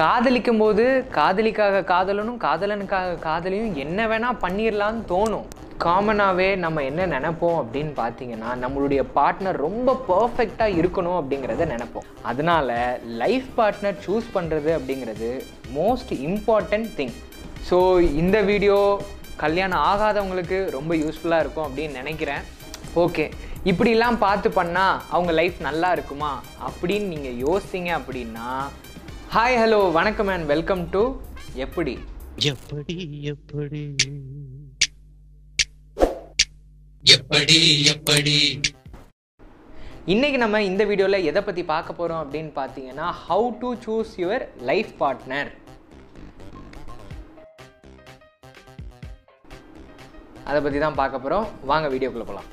[0.00, 0.84] காதலிக்கும் போது
[1.16, 5.48] காதலிக்காக காதலனும் காதலனுக்காக காதலியும் என்ன வேணால் பண்ணிடலான்னு தோணும்.
[5.84, 12.06] காமனாகவே நம்ம என்ன நினைப்போம் அப்படின்னு பார்த்தீங்கன்னா நம்மளுடைய பார்ட்னர் ரொம்ப பர்ஃபெக்டாக இருக்கணும் அப்படிங்கிறத நினைப்போம்.
[12.30, 12.68] அதனால
[13.22, 15.30] லைஃப் பார்ட்னர் சூஸ் பண்ணுறது அப்படிங்கிறது
[15.78, 17.14] மோஸ்ட் இம்பார்ட்டண்ட் திங்
[17.70, 17.78] ஸோ
[18.22, 18.78] இந்த வீடியோ
[19.44, 22.44] கல்யாணம் ஆகாதவங்களுக்கு ரொம்ப யூஸ்ஃபுல்லாக இருக்கும் அப்படின்னு நினைக்கிறேன்.
[23.04, 23.26] ஓகே
[23.70, 26.32] இப்படிலாம் பார்த்து பண்ணால் அவங்க லைஃப் நல்லா இருக்குமா?
[26.68, 28.48] அப்படின்னு நீங்கள் யோசித்தீங்க அப்படின்னா
[29.30, 31.02] ஹாய் ஹலோ வணக்கம் அண்ட் வெல்கம் டு
[31.56, 31.94] எப்படி?
[32.50, 32.96] எப்படி
[33.32, 33.82] எப்படி?
[37.12, 37.58] எப்படி
[37.92, 38.36] எப்படி?
[40.06, 44.92] இன்னைக்கு நம்ம இந்த வீடியோவில் எதை பற்றி பார்க்க போகிறோம் அப்படின்னு பார்த்தீங்கன்னா how to choose your life
[45.00, 45.50] partner
[50.44, 52.48] அதை பற்றி தான் பார்க்க போகிறோம் வாங்க வீடியோக்குள்ளே போகலாம்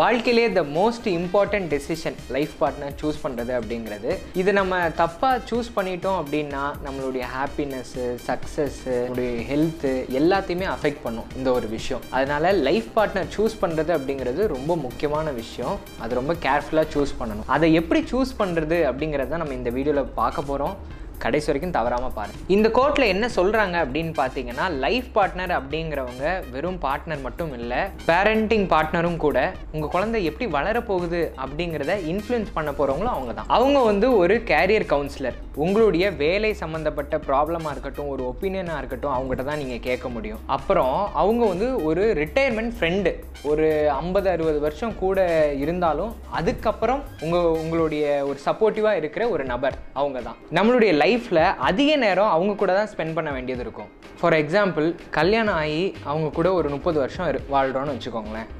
[0.00, 4.10] வாழ்க்கையிலே the most important decision life partner choose பண்ணுறது அப்படிங்கிறது.
[4.40, 11.52] இது நம்ம தப்பாக சூஸ் பண்ணிட்டோம் அப்படின்னா நம்மளுடைய ஹாப்பினஸ்ஸு சக்ஸஸ்ஸு நம்மளுடைய ஹெல்த்து எல்லாத்தையுமே அஃபெக்ட் பண்ணும் இந்த
[11.58, 12.02] ஒரு விஷயம்.
[12.18, 15.76] அதனால லைஃப் பார்ட்னர் சூஸ் பண்ணுறது அப்படிங்கிறது ரொம்ப முக்கியமான விஷயம்.
[16.00, 17.46] அது ரொம்ப கேர்ஃபுல்லாக சூஸ் பண்ணணும்.
[17.56, 20.76] அதை எப்படி சூஸ் பண்ணுறது அப்படிங்கிறத நம்ம இந்த வீடியோவில் பார்க்க போகிறோம்
[21.22, 27.22] கடைசி வரைக்கும் தவறாமல் பாருங்கள் இந்த கோர்ட்டில் என்ன சொல்கிறாங்க அப்படின்னு பார்த்தீங்கன்னா லைஃப் பார்ட்னர் அப்படிங்கிறவங்க வெறும் பார்ட்னர்
[27.22, 29.38] மட்டும் இல்லை பேரண்டிங் பார்ட்னரும் கூட
[29.72, 35.38] உங்கள் குழந்தை எப்படி வளரப்போகுது அப்படிங்கிறத இன்ஃப்ளூயன்ஸ் பண்ண போகிறவங்களும் அவங்க தான் அவங்க வந்து ஒரு கேரியர் கவுன்சிலர்
[35.56, 40.40] உங்களுடைய வேலை சம்மந்தப்பட்ட ப்ராப்ளமாக இருக்கட்டும் ஒரு ஒப்பீனியனாக இருக்கட்டும் அவங்ககிட்ட தான் நீங்கள் கேட்க முடியும்.
[40.46, 43.10] அப்புறம் அவங்க வந்து ஒரு ரிட்டையர்மெண்ட் ஃப்ரெண்டு
[43.50, 45.26] ஒரு ஐம்பது அறுபது வருஷம் கூட
[45.64, 50.38] இருந்தாலும் அதுக்கப்புறம் உங்கள் உங்களுடைய ஒரு சப்போர்ட்டிவாக இருக்கிற ஒரு நபர் அவங்க தான்.
[50.58, 53.90] நம்மளுடைய லைஃப்பில் அதிக நேரம் அவங்க கூட தான் ஸ்பெண்ட் பண்ண வேண்டியது இருக்கும்.
[54.20, 58.50] ஃபார் எக்ஸாம்பிள் கல்யாணம் ஆகி அவங்க கூட ஒரு முப்பது வருஷம் இரு வாழ்கிறோன்னு வச்சுக்கோங்களேன்.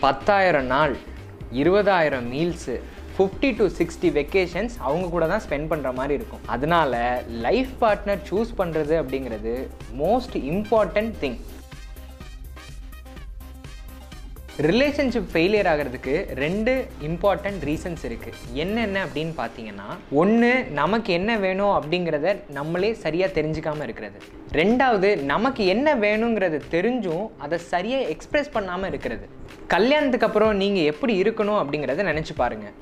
[0.00, 0.96] பத்தாயிரம் நாள்
[1.62, 2.74] இருபதாயிரம் meals
[3.16, 6.44] fifty to sixty vacations அவங்க கூட தான் ஸ்பெண்ட் பண்ணுற மாதிரி இருக்கும்.
[6.54, 6.92] அதனால
[7.44, 9.52] லைஃப் பார்ட்னர் சூஸ் பண்ணுறது அப்படிங்கிறது
[10.04, 11.36] most important thing
[14.66, 16.72] relationship failure ஆகிறதுக்கு ரெண்டு
[17.08, 19.86] இம்பார்ட்டன்ட் ரீசன்ஸ் இருக்குது என்னென்ன அப்படின்னு பார்த்தீங்கன்னா
[20.22, 24.18] ஒன்று நமக்கு என்ன வேணும் அப்படிங்கிறத நம்மளே சரியாக தெரிஞ்சுக்காமல் இருக்கிறது.
[24.60, 29.26] ரெண்டாவது நமக்கு என்ன வேணுங்கிறத தெரிஞ்சும் அதை சரியாக எக்ஸ்ப்ரெஸ் பண்ணாமல் இருக்கிறது.
[29.74, 32.76] கல்யாணத்துக்கு அப்புறம் நீங்கள் எப்படி இருக்கணும் அப்படிங்கிறத நினச்சி பாருங்கள்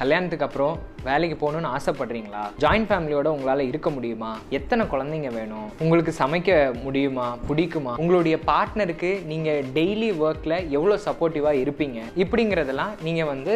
[0.00, 0.74] கல்யாணத்துக்கு அப்புறம்
[1.04, 2.42] வேலைக்கு போகணுன்னு ஆசைப்படுறீங்களா?
[2.60, 4.30] ஜாயின்ட் ஃபேமிலியோட உங்களால் இருக்க முடியுமா?
[4.50, 5.66] எத்தனை குழந்தைங்க வேணும்?
[5.78, 7.26] உங்களுக்கு சமைக்க முடியுமா?
[7.48, 7.92] பிடிக்குமா?
[7.96, 12.00] உங்களுடைய பார்ட்னருக்கு நீங்கள் டெய்லி ஒர்க்கில் எவ்வளோ சப்போர்ட்டிவாக இருப்பீங்க?
[12.16, 13.54] இப்படிங்கிறதெல்லாம் நீங்கள் வந்து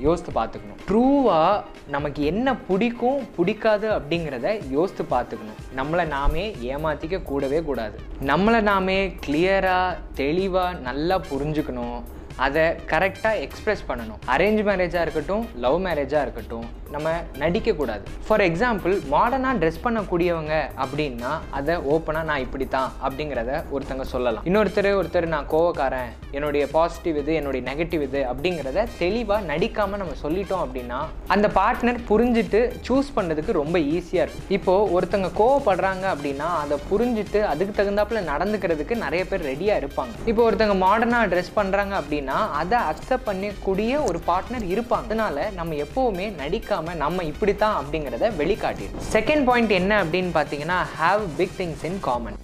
[0.00, 0.80] யோசித்து பார்த்துக்கணும்.
[0.88, 5.60] ட்ரூவாக நமக்கு என்ன பிடிக்கும் பிடிக்காது அப்படிங்கிறத யோசித்து பார்த்துக்கணும்.
[5.76, 7.98] நம்மளை நாமே ஏமாற்றிக்க கூடவே கூடாது.
[8.26, 12.00] நம்மளை நாமே கிளியராக தெளிவாக நல்லா புரிஞ்சுக்கணும்.
[12.36, 14.20] அதை கரெக்டாக எக்ஸ்ப்ரெஸ் பண்ணணும்.
[14.26, 17.10] அரேஞ்ச் மேரேஜாக இருக்கட்டும் லவ் மேரேஜாக இருக்கட்டும் நம்ம
[17.42, 18.04] நடிக்கக்கூடாது.
[18.26, 20.54] ஃபார் எக்ஸாம்பிள் மாடர்னாக ட்ரெஸ் பண்ணக்கூடியவங்க
[20.84, 24.44] அப்படின்னா அதை ஓப்பனாக நான் இப்படி தான் அப்படிங்கிறத ஒருத்தங்க சொல்லலாம்.
[24.50, 30.64] இன்னொருத்தர் ஒருத்தர் நான் கோவக்காரன் என்னுடைய பாசிட்டிவ் இது என்னுடைய நெகட்டிவ் இது அப்படிங்கிறத தெளிவாக நடிக்காமல் நம்ம சொல்லிட்டோம்
[30.66, 31.00] அப்படின்னா
[31.36, 34.48] அந்த பார்ட்னர் புரிஞ்சுட்டு சூஸ் பண்ணுறதுக்கு ரொம்ப ஈஸியாக இருக்கும்.
[34.58, 40.14] இப்போது ஒருத்தங்க கோவப்படுறாங்க அப்படின்னா அதை புரிஞ்சுட்டு அதுக்கு தகுந்தாப்புல நடந்துக்கிறதுக்கு நிறைய பேர் ரெடியாக இருப்பாங்க.
[40.32, 45.08] இப்போ ஒருத்தங்க மாடர்னாக ட்ரெஸ் பண்ணுறாங்க அப்படின்னா அதை அக்செப்ட் பண்ணக்கூடிய ஒரு பார்ட்னர் இருப்பாங்க.
[45.08, 51.22] அதனால நம்ம எப்போவுமே நடிக்காம நம்ம இப்படி தான் அப்படிங்கிறத வெளிக்காட்டிடும் செகண்ட் பாயிண்ட் என்ன அப்படின்னு பார்த்தீங்கன்னா have
[51.36, 52.38] big things in common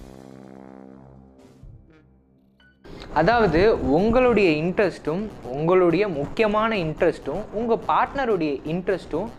[3.13, 3.61] அதாவது
[3.91, 9.29] உங்களுடைய இன்ட்ரெஸ்ட்டும் உங்களுடைய முக்கியமான இன்ட்ரெஸ்ட்டும் உங்கள் பார்ட்னருடைய இன்ட்ரெஸ்ட்டும்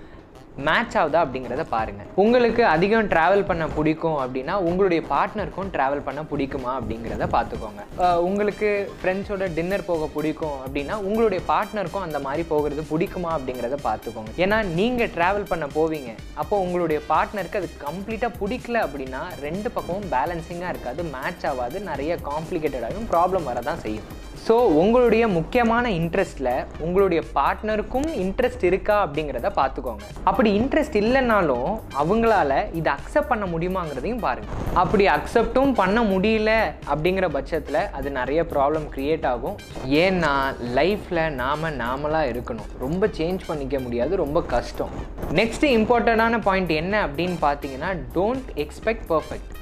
[0.69, 6.71] மேட்ச் ஆகுதா அப்படிங்கிறத பாருங்கள் உங்களுக்கு அதிகம் ட்ராவல் பண்ண பிடிக்கும் அப்படின்னா உங்களுடைய பார்ட்னருக்கும் ட்ராவல் பண்ண பிடிக்குமா
[6.79, 7.83] அப்படிங்கிறத பார்த்துக்கோங்க.
[8.29, 8.69] உங்களுக்கு
[9.01, 14.33] ஃப்ரெண்ட்ஸோட டின்னர் போக பிடிக்கும் அப்படின்னா உங்களுடைய பார்ட்னருக்கும் அந்த மாதிரி போகிறது பிடிக்குமா அப்படிங்கிறத பார்த்துக்கோங்க.
[14.45, 16.13] ஏன்னா நீங்கள் ட்ராவல் பண்ண போவீங்க.
[16.43, 23.11] அப்போ உங்களுடைய பார்ட்னருக்கு அது கம்ப்ளீட்டாக பிடிக்கல அப்படின்னா ரெண்டு பக்கமும் பேலன்சிங்காக இருக்காது மேட்ச் ஆகாது நிறைய காம்ப்ளிகேட்டடாகவும்
[23.15, 24.09] ப்ராப்ளம் வரதான் செய்யும்.
[24.45, 26.49] ஸோ உங்களுடைய முக்கியமான இன்ட்ரெஸ்ட்டில்
[26.85, 30.05] உங்களுடைய பார்ட்னருக்கும் இன்ட்ரெஸ்ட் இருக்கா அப்படிங்கிறத பார்த்துக்கோங்க.
[30.31, 31.69] அப்படி இன்ட்ரெஸ்ட் இல்லைனாலும்
[32.03, 36.53] அவங்களால இதை அக்செப்ட் பண்ண முடியுமாங்கிறதையும் பாருங்கள் அப்படி அக்செப்டும் பண்ண முடியல
[36.93, 39.59] அப்படிங்கிற பட்சத்தில் அது நிறைய ப்ராப்ளம் க்ரியேட் ஆகும்.
[40.05, 40.33] ஏன்னா
[40.81, 42.71] லைஃப்பில் நாம் நாமளாக இருக்கணும்.
[42.87, 44.95] ரொம்ப சேஞ்ச் பண்ணிக்க முடியாது ரொம்ப கஷ்டம்.
[45.41, 49.60] நெக்ஸ்ட் இம்பார்ட்டண்ட்டான பாயிண்ட் என்ன அப்படின்னு பார்த்தீங்கன்னா டோன்ட் எக்ஸ்பெக்ட் பர்ஃபெக்ட்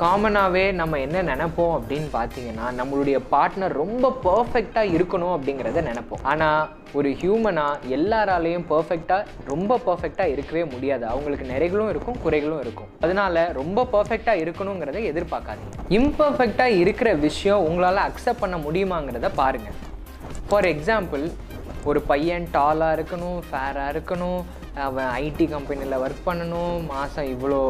[0.00, 6.22] காமனாகவே நம்ம என்ன நினைப்போம் அப்படின்னு பார்த்தீங்கன்னா நம்மளுடைய பார்ட்னர் ரொம்ப பர்ஃபெக்டாக இருக்கணும் அப்படிங்கிறத நினைப்போம்.
[6.22, 6.68] ஆனால்
[6.98, 11.04] ஒரு ஹியூமனாக எல்லாராலையும் பர்ஃபெக்டாக ரொம்ப பர்ஃபெக்டாக இருக்கவே முடியாது.
[11.06, 12.88] அவங்களுக்கு நிறைகளும் இருக்கும் குறைகளும் இருக்கும்.
[13.00, 15.76] அதனால ரொம்ப பர்ஃபெக்டாக இருக்கணுங்கிறத எதிர்பார்க்காதீங்க.
[15.98, 19.78] இம்பர்ஃபெக்டாக இருக்கிற விஷயம் உங்களால் அக்செப்ட் பண்ண முடியுமாங்கிறத பாருங்கள்
[20.48, 21.26] ஃபார் எக்ஸாம்பிள்
[21.90, 24.40] ஒரு பையன் டாலாக இருக்கணும் ஃபேராக இருக்கணும்
[24.86, 27.60] அவன் ஐடி கம்பெனியில் ஒர்க் பண்ணணும் மாதம் இவ்வளோ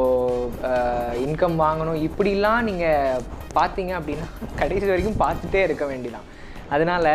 [1.25, 2.01] இன்கம் வாங்கணும்.
[2.07, 3.23] இப்படிலாம் நீங்கள்
[3.59, 4.29] பார்த்தீங்க அப்படின்னா
[4.63, 6.29] கடைசி வரைக்கும் பார்த்துட்டே இருக்க வேண்டியதான்
[6.77, 7.13] அதனால்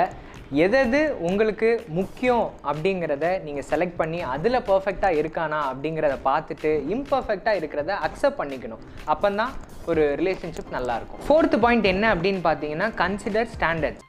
[0.64, 8.40] எதது உங்களுக்கு முக்கியம் அப்படிங்கிறத நீங்கள் செலக்ட் பண்ணி அதில் பர்ஃபெக்டாக இருக்கானா அப்படிங்கிறத பார்த்துட்டு இம்பர்ஃபெக்டாக இருக்கிறத அக்செப்ட்
[8.42, 8.84] பண்ணிக்கணும்.
[9.14, 9.54] அப்போ தான்
[9.92, 11.24] ஒரு ரிலேஷன்ஷிப் நல்லாயிருக்கும்.
[11.28, 14.04] ஃபோர்த்து பாயிண்ட் என்ன அப்படின்னு பார்த்தீங்கன்னா கன்சிடர் ஸ்டாண்டர்ட்ஸ்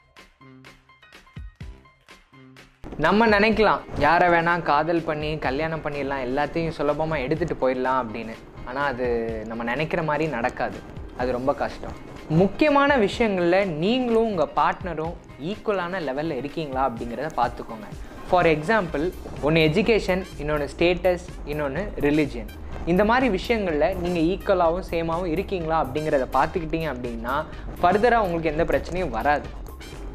[3.05, 3.81] நம்ம நினைக்கலாம்.
[4.03, 8.35] யாரை வேணால் காதல் பண்ணி கல்யாணம் பண்ணிடலாம் எல்லாத்தையும் சுலபமாக எடுத்துகிட்டு போயிடலாம் அப்படின்னு.
[8.69, 9.07] ஆனால் அது
[9.51, 10.79] நம்ம நினைக்கிற மாதிரி நடக்காது.
[11.21, 11.97] அது ரொம்ப கஷ்டம்.
[12.43, 15.13] முக்கியமான விஷயங்களில் நீங்களும் உங்கள் பார்ட்னரும்
[15.51, 17.91] ஈக்குவலான லெவலில் இருக்கீங்களா அப்படிங்கிறத பார்த்துக்கோங்க.
[18.31, 19.05] ஃபார் எக்ஸாம்பிள்
[19.49, 22.51] ஒன்று எஜுகேஷன் இன்னொன்று ஸ்டேட்டஸ் இன்னொன்று ரிலிஜியன்
[22.95, 27.37] இந்த மாதிரி விஷயங்களில் நீங்கள் ஈக்குவலாகவும் சேமாகவும் இருக்கீங்களா அப்படிங்கிறத பார்த்துக்கிட்டீங்க அப்படின்னா
[27.83, 29.49] ஃபர்தராக உங்களுக்கு எந்த பிரச்சனையும் வராது.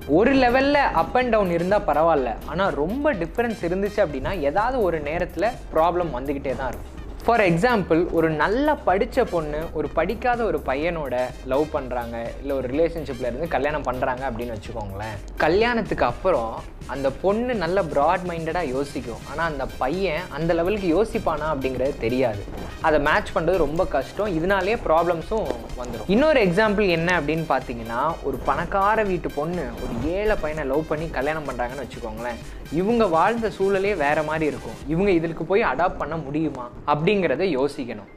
[0.07, 2.29] ஒரு லெவலில் அப் அண்ட் டவுன் இருந்தால் பரவாயில்ல.
[2.45, 7.00] ஆனால் ரொம்ப டிஃப்ரென்ஸ் இருந்துச்சு அப்படின்னா ஏதாவது ஒரு நேரத்தில் ப்ராப்ளம் வந்துக்கிட்டே தான் இருக்கும்.
[7.25, 11.15] ஃபார் எக்ஸாம்பிள் ஒரு நல்லா படித்த பொண்ணு ஒரு படிக்காத ஒரு பையனோட
[11.51, 15.17] லவ் பண்ணுறாங்க இல்லை ஒரு ரிலேஷன்ஷிப்பில் இருந்து கல்யாணம் பண்ணுறாங்க அப்படின்னு வச்சுக்கோங்களேன்.
[15.43, 16.53] கல்யாணத்துக்கு அப்புறம்
[16.93, 19.21] அந்த பொண்ணு நல்ல ப்ராட் மைண்டடாக யோசிக்கும்.
[19.31, 22.41] ஆனால் அந்த பையன் அந்த லெவலுக்கு யோசிப்பானா அப்படிங்கிறது தெரியாது.
[22.87, 24.33] அதை மேட்ச் பண்ணுறது ரொம்ப கஷ்டம்.
[24.37, 25.51] இதனாலேயே ப்ராப்ளம்ஸும்
[25.81, 31.09] வந்துடும் இன்னொரு எக்ஸாம்பிள் என்ன அப்படின்னு பார்த்தீங்கன்னா ஒரு பணக்கார வீட்டு பொண்ணு ஒரு ஏழை பையனை லவ் பண்ணி
[31.19, 32.41] கல்யாணம் பண்ணுறாங்கன்னு வச்சுக்கோங்களேன்.
[32.79, 34.77] இவங்க வாழ்ந்த சூழலே வேறு மாதிரி இருக்கும்.
[34.93, 36.65] இவங்க இதுக்கு போய் அடாப்ட் பண்ண முடியுமா?
[36.91, 38.09] அப்படி அப்படிங்கிறத யோசிக்கணும்.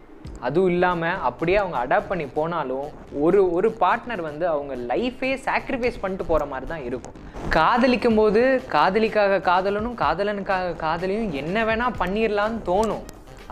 [0.47, 2.87] அதுவும் இல்லாமல் அப்படியே அவங்க அடாப்ட் பண்ணி போனாலும்
[3.25, 7.17] ஒரு ஒரு பார்ட்னர் வந்து அவங்க லைஃபே சாக்ரிஃபைஸ் பண்ணிட்டு போகிற மாதிரி தான் இருக்கும்.
[7.57, 8.43] காதலிக்கும் போது
[8.77, 13.05] காதலிக்காக காதலனும் காதலனுக்காக காதலியும் என்ன வேணால் பண்ணிடலான்னு தோணும்.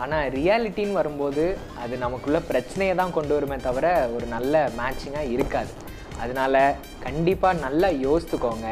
[0.03, 1.43] ஆனால் ரியாலிட்டின்னு வரும்போது
[1.83, 5.73] அது நமக்குள்ள பிரச்சனையை தான் கொண்டு வருமே தவிர ஒரு நல்ல மேட்சிங்காக இருக்காது.
[6.23, 6.57] அதனால
[7.07, 8.67] கண்டிப்பாக நல்லா யோசித்துக்கோங்க.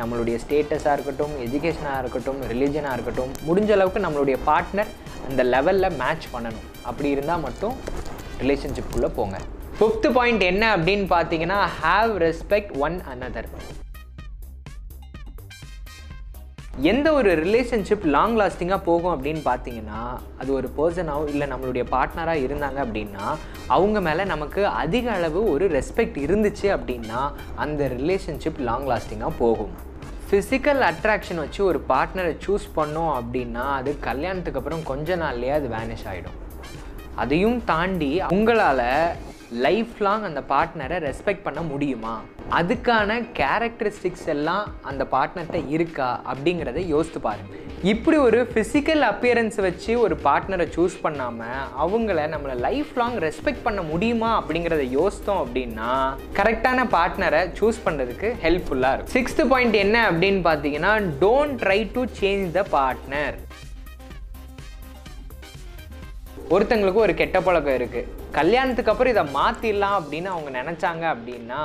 [0.00, 4.92] நம்மளுடைய ஸ்டேட்டஸாக இருக்கட்டும் எஜுகேஷனாக இருக்கட்டும் ரிலீஜனாக இருக்கட்டும் முடிஞ்ச அளவுக்கு நம்மளுடைய பார்ட்னர்
[5.28, 6.68] அந்த லெவலில் மேட்ச் பண்ணணும்.
[6.90, 7.76] அப்படி இருந்தால் மட்டும்
[8.42, 9.38] ரிலேஷன்ஷிப்குள்ளே போங்க.
[9.78, 13.50] ஃபிஃப்த்து பாயிண்ட் என்ன அப்படின்னு பார்த்தீங்கன்னா ஹாவ் ரெஸ்பெக்ட் ஒன் அனதர்
[16.90, 19.98] எந்த ஒரு ரிலேஷன்ஷிப் லாங் லாஸ்டிங்காக போகும் அப்படின்னு பார்த்தீங்கன்னா
[20.40, 23.26] அது ஒரு பர்சனாகவும் இல்லை நம்மளுடைய பார்ட்னராக இருந்தாங்க அப்படின்னா
[23.76, 27.20] அவங்க மேலே நமக்கு அதிக அளவு ஒரு ரெஸ்பெக்ட் இருந்துச்சு அப்படின்னா
[27.64, 29.74] அந்த ரிலேஷன்ஷிப் லாங் லாஸ்டிங்காக போகும்.
[30.32, 36.06] ஃபிசிக்கல் அட்ராக்ஷன் வச்சு ஒரு பார்ட்னரை சூஸ் பண்ணோம் அப்படின்னா அது கல்யாணத்துக்கு அப்புறம் கொஞ்ச நாள்லேயே அது வேனிஷ்
[36.06, 36.38] ஆகிடும்
[37.16, 38.84] அதையும் தாண்டி உங்களால்
[39.58, 42.14] லைஃப் லாங் அந்த பார்ட்னரை ரெஸ்பெக்ட் பண்ண முடியுமா?
[42.50, 47.58] அதுக்கான கேரக்டரிஸ்டிக்ஸ் எல்லாம் அந்த பார்ட்னர்கிட்ட இருக்கா அப்படிங்கிறத யோசித்து பாருங்கள்
[47.90, 53.80] இப்படி ஒரு ஃபிசிக்கல் அப்பியரன்ஸ் வச்சு ஒரு பார்ட்னரை சூஸ் பண்ணாமல் அவங்கள நம்மளை லைஃப் லாங் ரெஸ்பெக்ட் பண்ண
[53.88, 55.88] முடியுமா அப்படிங்கிறத யோசித்தோம் அப்படின்னா
[56.38, 59.14] கரெக்டான பார்ட்னரை சூஸ் பண்ணுறதுக்கு ஹெல்ப்ஃபுல்லாக இருக்கும்.
[59.16, 60.92] சிக்ஸ்த் பாயிண்ட் என்ன அப்படின்னு பார்த்தீங்கன்னா
[61.24, 63.38] don't try to change the partner
[66.54, 68.08] ஒருத்தங்களுக்கு ஒரு கெட்ட பழக்கம் இருக்குது
[68.38, 71.62] கல்யாணத்துக்கு அப்புறம் இதை மாற்றிடலாம் அப்படின்னு அவங்க நினச்சாங்க அப்படின்னா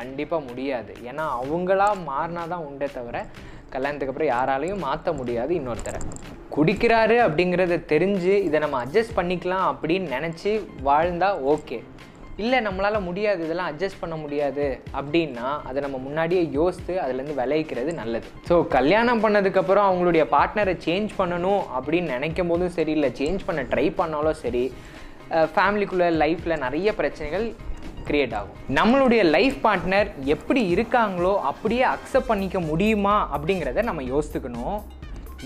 [0.00, 0.92] கண்டிப்பாக முடியாது.
[1.10, 3.16] ஏன்னா அவங்களா மாறினா தான் உண்டே தவிர
[3.74, 6.00] கல்யாணத்துக்கு அப்புறம் யாராலையும் மாற்ற முடியாது இன்னொருத்தரை.
[6.54, 10.50] குடிக்கிறாரு அப்படிங்கிறத தெரிஞ்சு இதை நம்ம அட்ஜஸ்ட் பண்ணிக்கலாம் அப்படின்னு நினச்சி
[10.88, 11.78] வாழ்ந்தால் ஓகே
[12.42, 14.64] இல்லை நம்மளால் முடியாது இதெல்லாம் அட்ஜஸ்ட் பண்ண முடியாது
[14.98, 18.26] அப்படின்னா அதை நம்ம முன்னாடியே யோசித்து அதுலேருந்து விளைவிக்கிறது நல்லது.
[18.48, 23.86] ஸோ கல்யாணம் பண்ணதுக்கப்புறம் அவங்களுடைய பார்ட்னரை சேஞ்ச் பண்ணணும் அப்படின்னு நினைக்கும் போதும் சரி இல்லை சேஞ்ச் பண்ண ட்ரை
[24.00, 24.64] பண்ணாலும் சரி
[25.54, 27.46] ஃபேமிலிக்குள்ளே லைஃப்பில் நிறைய பிரச்சனைகள்
[28.08, 28.58] கிரியேட் ஆகும்.
[28.78, 34.78] நம்மளுடைய லைஃப் பார்ட்னர் எப்படி இருக்காங்களோ அப்படியே அக்செப்ட் பண்ணிக்க முடியுமா அப்படிங்கிறத நம்ம யோசித்துக்கணும்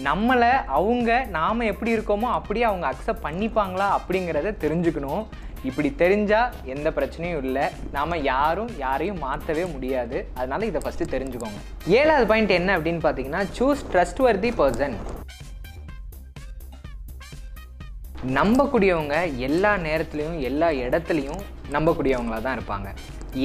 [0.07, 5.23] நம்மளை அவங்க நாம் எப்படி இருக்கோமோ அப்படியே அவங்க அக்செப்ட் பண்ணிப்பாங்களா அப்படிங்கிறத தெரிஞ்சுக்கணும்.
[5.69, 7.65] இப்படி தெரிஞ்சால் எந்த பிரச்சனையும் இல்லை.
[7.95, 10.19] நாம் யாரும் யாரையும் மாற்றவே முடியாது.
[10.39, 11.61] அதனால் இதை ஃபஸ்ட்டு தெரிஞ்சுக்கோங்க.
[12.01, 14.97] ஏழாவது பாயிண்ட் என்ன அப்படின்னு பார்த்தீங்கன்னா சூஸ் ட்ரஸ்ட் வர்தி பர்சன்
[18.37, 19.17] நம்பக்கூடியவங்க
[19.49, 21.43] எல்லா நேரத்துலையும் எல்லா இடத்துலையும்
[21.77, 22.91] நம்பக்கூடியவங்களாக தான் இருப்பாங்க.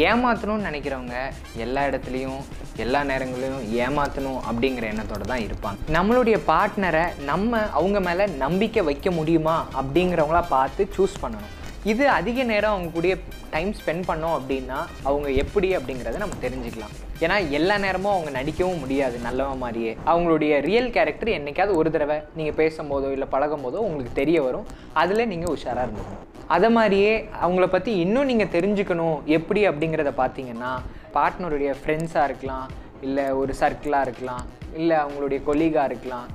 [0.10, 1.15] ஏமாற்றணும்னு நினைக்கிறவங்க
[1.63, 2.42] எல்லா இடத்துலையும்
[2.84, 5.77] எல்லா நேரங்களிலும் ஏமாற்றணும் அப்படிங்கிற எண்ணத்தோடு தான் இருப்பாங்க.
[5.98, 11.51] நம்மளுடைய பார்ட்னரை நம்ம அவங்க மேலே நம்பிக்கை வைக்க முடியுமா அப்படிங்கிறவங்களா பார்த்து சூஸ் பண்ணணும்.
[11.92, 13.15] இது அதிக நேரம் அவங்க கூடயே
[13.53, 14.77] டைம் ஸ்பெண்ட் பண்ணோம் அப்படின்னா
[15.10, 16.94] அவங்க எப்படி அப்படிங்கிறத நம்ம தெரிஞ்சுக்கலாம்.
[17.24, 19.92] ஏன்னா எல்லா நேரமும் அவங்க நடிக்கவும் முடியாது நல்லவன் மாதிரியே.
[20.12, 24.70] அவங்களுடைய ரியல் கேரக்டர் என்னைக்காவது ஒரு தடவை நீங்கள் பேசும்போதோ இல்லை பழகும் போதோ உங்களுக்கு தெரிய வரும்.
[25.03, 26.24] அதில் நீங்கள் உஷாராக இருந்துக்கணும்.
[26.47, 30.71] அதை மாதிரியே அவங்கள பற்றி இன்னும் நீங்கள் தெரிஞ்சுக்கணும் எப்படி அப்படிங்கிறத பார்த்தீங்கன்னா
[31.15, 32.67] பார்ட்னருடைய ஃப்ரெண்ட்ஸாக இருக்கலாம்
[33.01, 34.43] இல்லை ஒரு சர்க்கிளாக இருக்கலாம்
[34.79, 36.27] இல்லை அவங்களுடைய கொலீகாக இருக்கலாம்.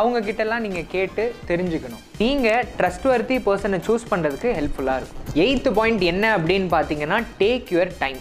[0.00, 2.04] அவங்க கிட்டலாம் நீங்கள் கேட்டு தெரிஞ்சுக்கணும்.
[2.18, 5.26] நீங்கள் ட்ரஸ்ட் வர்த்தி பர்சனை சூஸ் பண்ணுறதுக்கு ஹெல்ப்ஃபுல்லாக இருக்கும்.
[5.42, 8.20] எயித்து பாயிண்ட் என்ன அப்படின்னு பார்த்தீங்கன்னா டேக் யுவர் டைம்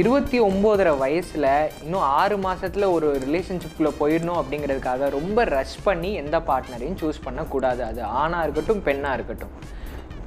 [0.00, 1.46] இருபத்தி ஒம்போதரை வயசில்
[1.84, 7.80] இன்னும் ஆறு மாதத்தில் ஒரு ரிலேஷன்ஷிப்பில் போயிடணும் அப்படிங்கிறதுக்காக ரொம்ப ரஷ் பண்ணி எந்த பார்ட்னரையும் சூஸ் பண்ணக்கூடாது.
[7.88, 9.52] அது ஆணாக இருக்கட்டும் பெண்ணாக இருக்கட்டும்.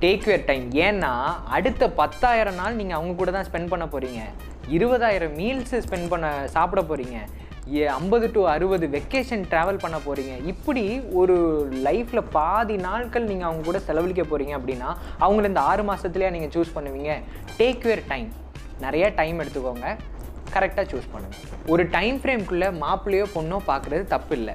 [0.03, 1.13] டேக் யுவர் டைம் ஏன்னா
[1.57, 4.21] அடுத்த பத்தாயிரம் நாள் நீங்கள் அவங்க கூட தான் ஸ்பெண்ட் பண்ண போகிறீங்க
[4.77, 7.17] இருபதாயிரம் மீல்ஸ் ஸ்பெண்ட் பண்ண சாப்பிட போகிறீங்க
[7.97, 10.83] ஐம்பது டு அறுபது வெக்கேஷன் ட்ராவல் பண்ண போகிறீங்க இப்படி
[11.21, 11.35] ஒரு
[11.89, 14.89] லைஃப்பில் பாதி நாட்கள் நீங்கள் அவங்க கூட செலவழிக்க போகிறீங்க அப்படின்னா
[15.25, 17.13] அவங்கள இந்த ஆறு மாதத்துலேயே நீங்கள் சூஸ் பண்ணுவீங்க.
[17.61, 18.29] டேக் யுவர் டைம்
[18.81, 19.87] நிறைய டைம் எடுத்துக்கோங்க.
[20.53, 24.53] கரெக்டாக சூஸ் பண்ணுங்கள் ஒரு டைம் ஃப்ரேம்குள்ளே மாப்பிள்ளையோ பொண்ணோ பார்க்குறது தப்பு இல்லை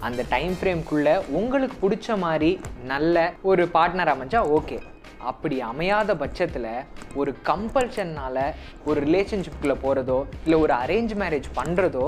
[0.00, 2.50] அந்த டைம் ஃப்ரேம்குள்ளே உங்களுக்கு பிடிச்ச மாதிரி
[2.84, 4.78] நல்ல ஒரு பார்ட்னர் அமைஞ்சா ஓகே
[5.30, 6.70] அப்படி அமையாத பட்சத்தில்
[7.14, 8.44] ஒரு கம்பல்ஷன்னால்
[8.84, 12.06] ஒரு ரிலேஷன்ஷிப்குள்ளே போகிறதோ இல்லை ஒரு அரேஞ்ச் மேரேஜ் பண்ணுறதோ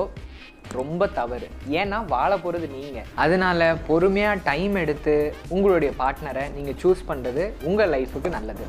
[0.79, 1.49] ரொம்ப தவறு.
[1.81, 5.15] ஏன்னா வாழ போகிறது நீங்கள் அதனால பொறுமையாக டைம் எடுத்து
[5.49, 8.67] உங்களுடைய பார்ட்னரை நீங்கள் சூஸ் பண்ணுறது உங்கள் லைஃபுக்கு நல்லது.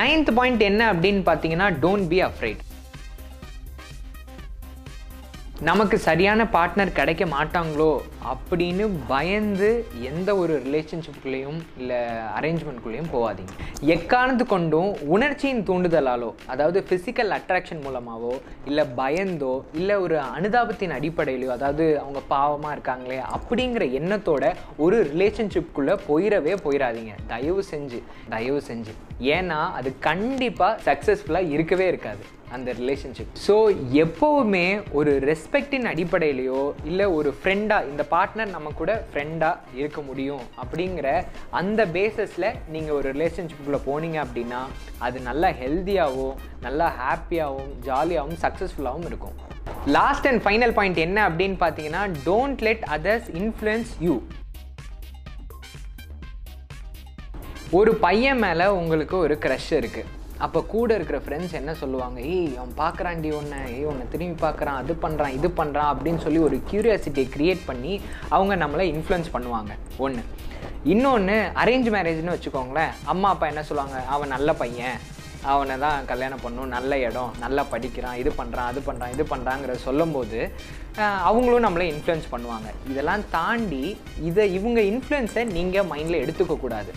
[0.00, 2.62] நைன்த் பாயிண்ட் என்ன அப்படின்னு பார்த்தீங்கன்னா டோன்ட் பி அஃப்ரைட்
[5.68, 7.90] நமக்கு சரியான பார்ட்னர் கிடைக்க மாட்டாங்களோ
[8.30, 9.68] அப்படின்னு பயந்து
[10.08, 11.98] எந்த ஒரு ரிலேஷன்ஷிப்குள்ளேயும் இல்லை
[12.38, 13.52] அரேஞ்ச்மெண்ட்குள்ளேயும் போகாதீங்க.
[13.96, 18.32] எக்காரணத்து கொண்டும் உணர்ச்சியின் தூண்டுதலாலோ அதாவது ஃபிசிக்கல் அட்ராக்ஷன் மூலமாவோ
[18.64, 26.54] இல்லை பயந்தோ இல்லை ஒரு அனுதாபத்தின் அடிப்படையிலையோ அதாவது அவங்க பாவமாக இருக்காங்களே அப்படிங்கிற எண்ணத்தோட ஒரு ரிலேஷன்ஷிப்குள்ளே போயிடவே
[26.66, 28.94] போயிடாதீங்க தயவு செஞ்சு தயவு செஞ்சு.
[29.38, 32.24] ஏன்னா அது கண்டிப்பாக சக்ஸஸ்ஃபுல்லாக இருக்கவே இருக்காது.
[32.54, 33.56] அந்த ரிலேஷன்ஷிப் ஸோ
[34.02, 41.08] எப்போவுமே ஒரு ரெஸ்பெக்டின் அடிப்படையிலையோ இல்லை ஒரு ஃப்ரெண்டாக இந்த பார்ட்னர் நம்ம கூட ஃப்ரெண்டாக இருக்க முடியும் அப்படிங்கிற
[41.60, 44.60] அந்த பேசஸில் நீங்கள் ஒரு ரிலேஷன்ஷிப்புக்குள்ளே போனீங்க அப்படின்னா
[44.98, 49.36] அது நல்லா ஹெல்த்தியாகவும் நல்லா ஹாப்பியாகவும் ஜாலியாகவும் சக்ஸஸ்ஃபுல்லாகவும் இருக்கும்.
[49.96, 54.14] லாஸ்ட் அண்ட் ஃபைனல் பாயிண்ட் என்ன அப்படின்னு பார்த்தீங்கன்னா don't let others influence you
[57.78, 60.08] ஒரு பையன் மேலே உங்களுக்கு ஒரு க்ரஷ் இருக்குது
[60.44, 62.18] அப்போ கூட இருக்கிற ஃப்ரெண்ட்ஸ் என்ன சொல்லுவாங்க?
[62.34, 66.56] ஏய் அவன் பார்க்குறான்டி ஒன்று ஏய் ஒன்று திரும்பி பார்க்குறான் அது பண்ணுறான் இது பண்ணுறான் அப்படின்னு சொல்லி ஒரு
[66.70, 67.94] க்யூரியாசிட்டியை க்ரியேட் பண்ணி
[68.36, 69.74] அவங்க நம்மளை இன்ஃப்ளூயன்ஸ் பண்ணுவாங்க.
[70.06, 70.22] ஒன்று
[70.92, 72.94] இன்னொன்று அரேஞ்ச் மேரேஜ்னு வச்சுக்கோங்களேன்.
[73.12, 73.98] அம்மா அப்பா என்ன சொல்லுவாங்க?
[74.14, 74.98] அவன் நல்ல பையன்.
[75.52, 76.72] அவனை தான் கல்யாணம் பண்ணும்.
[76.74, 77.32] நல்ல இடம்.
[77.44, 78.18] நல்லா படிக்கிறான்.
[78.22, 80.40] இது பண்ணுறான் அது பண்ணுறான் இது பண்ணுறாங்கிற சொல்லும்போது
[81.28, 82.68] அவங்களும் நம்மளை இன்ஃப்ளூயன்ஸ் பண்ணுவாங்க.
[82.90, 83.84] இதெல்லாம் தாண்டி
[84.28, 86.92] இதை இவங்க இன்ஃப்ளூயன்ஸை நீங்கள் மைண்டில் எடுத்துக்கக்கூடாது.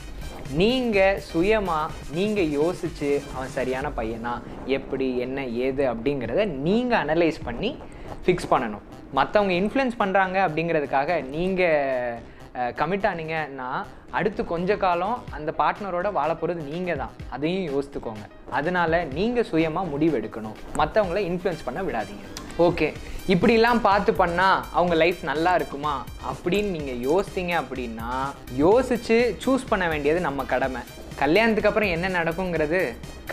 [0.61, 4.33] நீங்கள் சுயமாக நீங்கள் யோசித்து அவன் சரியான பையனா
[4.77, 7.71] எப்படி என்ன ஏது அப்படிங்கிறத நீங்கள் அனலைஸ் பண்ணி
[8.25, 8.85] ஃபிக்ஸ் பண்ணணும்.
[9.17, 12.21] மற்றவங்க இன்ஃப்ளூயன்ஸ் பண்ணுறாங்க அப்படிங்கிறதுக்காக நீங்கள்
[12.79, 13.69] கமிட் ஆனீங்கன்னா
[14.17, 18.25] அடுத்து கொஞ்ச காலம் அந்த பார்ட்னரோட வாழ போகிறது நீங்கள் தான் அதையும் யோசித்துக்கோங்க.
[18.57, 22.25] அதனால நீங்கள் சுயமாக முடிவு எடுக்கணும் மற்றவங்கள இன்ஃப்ளூயன்ஸ் பண்ண விடாதீங்க.
[22.67, 22.87] ஓகே
[23.33, 25.95] இப்படிலாம் பார்த்து பண்ணால் அவங்க லைஃப் நல்லா இருக்குமா?
[26.31, 28.11] அப்படின்னு நீங்கள் யோசித்தீங்க அப்படின்னா
[28.63, 30.83] யோசித்து சூஸ் பண்ண வேண்டியது நம்ம கடமை.
[31.21, 32.79] கல்யாணத்துக்கு அப்புறம் என்ன நடக்குங்கிறது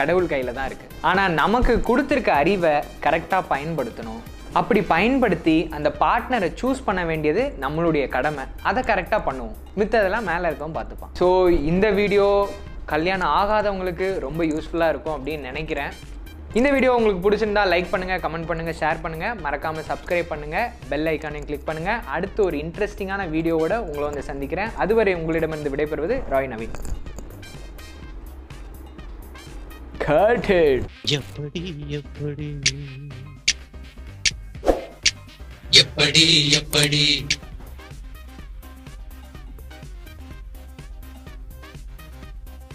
[0.00, 2.75] கடவுள் கையில் தான் இருக்குது ஆனால் நமக்கு கொடுத்துருக்க அறிவை
[3.07, 4.23] கரெக்டாக பயன்படுத்தணும்.
[4.61, 8.44] அப்படி பயன்படுத்தி அந்த பார்ட்னரை சூஸ் பண்ண வேண்டியது நம்மளுடைய கடமை.
[8.68, 9.54] அதை கரெக்டாக பண்ணுவோம்.
[9.80, 11.12] மித்ததெல்லாம் மேலே இருக்கவும் பார்த்துப்பான்.
[11.21, 11.26] ஸோ
[11.71, 12.26] இந்த வீடியோ
[12.92, 15.92] கல்யாணம் ஆகாதவங்களுக்கு ரொம்ப யூஸ்ஃபுல்லாக இருக்கும் அப்படின்னு நினைக்கிறேன்.
[16.61, 21.49] இந்த வீடியோ உங்களுக்கு பிடிச்சிருந்தா லைக் பண்ணுங்கள் கமெண்ட் பண்ணுங்கள் ஷேர் பண்ணுங்கள் மறக்காமல் சப்ஸ்கிரைப் பண்ணுங்கள் பெல் ஐக்கானையும்
[21.50, 24.73] கிளிக் பண்ணுங்கள் அடுத்து ஒரு இன்ட்ரெஸ்டிங்கான வீடியோவோட உங்களை வந்து சந்திக்கிறேன்.
[24.85, 26.76] அதுவரை உங்களிடமிருந்து விடைபெறுவது ராய் நவீன்.
[30.14, 30.49] It.
[31.16, 31.62] எப்படி
[31.99, 32.49] எப்படி?
[35.73, 37.26] எப்படி எப்படி